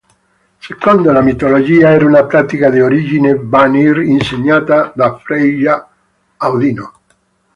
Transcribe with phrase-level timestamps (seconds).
[0.57, 5.89] Secondo la mitologia era una pratica di origine Vanir insegnata da Freyja
[6.37, 6.93] a Odino.